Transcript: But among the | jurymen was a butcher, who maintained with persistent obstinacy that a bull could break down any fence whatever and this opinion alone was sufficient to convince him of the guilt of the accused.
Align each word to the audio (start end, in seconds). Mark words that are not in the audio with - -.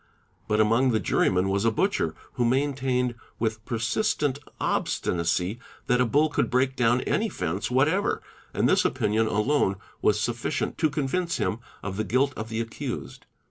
But 0.47 0.59
among 0.59 0.89
the 0.89 0.99
| 0.99 0.99
jurymen 1.09 1.47
was 1.47 1.63
a 1.63 1.69
butcher, 1.69 2.15
who 2.33 2.43
maintained 2.43 3.13
with 3.37 3.63
persistent 3.65 4.39
obstinacy 4.59 5.59
that 5.85 6.01
a 6.01 6.07
bull 6.07 6.27
could 6.29 6.49
break 6.49 6.75
down 6.75 7.01
any 7.01 7.29
fence 7.29 7.69
whatever 7.69 8.19
and 8.51 8.67
this 8.67 8.83
opinion 8.83 9.27
alone 9.27 9.75
was 10.01 10.19
sufficient 10.19 10.79
to 10.79 10.89
convince 10.89 11.37
him 11.37 11.59
of 11.83 11.97
the 11.97 12.03
guilt 12.03 12.33
of 12.35 12.49
the 12.49 12.61
accused. 12.61 13.27